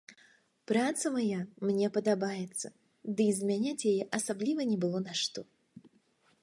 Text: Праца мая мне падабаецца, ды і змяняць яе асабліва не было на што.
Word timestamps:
Праца 0.69 1.05
мая 1.17 1.41
мне 1.71 1.87
падабаецца, 1.97 2.67
ды 3.19 3.29
і 3.33 3.37
змяняць 3.41 3.87
яе 3.93 4.03
асабліва 4.19 4.61
не 4.71 4.77
было 4.87 4.99
на 5.07 5.13
што. 5.23 5.41